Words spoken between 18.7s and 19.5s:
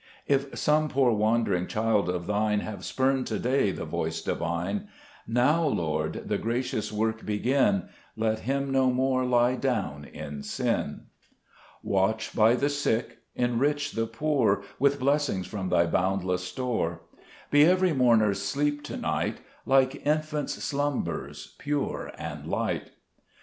to night,